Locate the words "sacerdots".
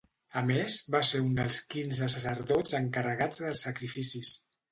2.15-2.75